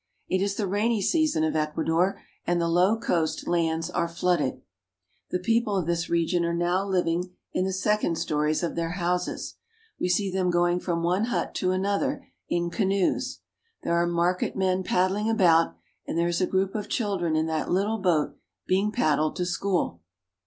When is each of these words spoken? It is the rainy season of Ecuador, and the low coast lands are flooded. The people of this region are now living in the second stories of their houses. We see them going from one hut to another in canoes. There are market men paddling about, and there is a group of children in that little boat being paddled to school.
It 0.27 0.41
is 0.41 0.55
the 0.55 0.65
rainy 0.65 0.99
season 0.99 1.43
of 1.43 1.55
Ecuador, 1.55 2.19
and 2.43 2.59
the 2.59 2.67
low 2.67 2.97
coast 2.97 3.47
lands 3.47 3.87
are 3.91 4.07
flooded. 4.07 4.59
The 5.29 5.37
people 5.37 5.77
of 5.77 5.85
this 5.85 6.09
region 6.09 6.43
are 6.43 6.55
now 6.55 6.83
living 6.83 7.35
in 7.53 7.65
the 7.65 7.71
second 7.71 8.15
stories 8.17 8.63
of 8.63 8.73
their 8.75 8.93
houses. 8.93 9.57
We 9.99 10.09
see 10.09 10.31
them 10.31 10.49
going 10.49 10.79
from 10.79 11.03
one 11.03 11.25
hut 11.25 11.53
to 11.57 11.69
another 11.69 12.25
in 12.49 12.71
canoes. 12.71 13.41
There 13.83 13.93
are 13.93 14.07
market 14.07 14.55
men 14.55 14.81
paddling 14.81 15.29
about, 15.29 15.75
and 16.07 16.17
there 16.17 16.29
is 16.29 16.41
a 16.41 16.47
group 16.47 16.73
of 16.73 16.89
children 16.89 17.35
in 17.35 17.45
that 17.45 17.69
little 17.69 17.99
boat 17.99 18.35
being 18.65 18.91
paddled 18.91 19.35
to 19.35 19.45
school. 19.45 20.01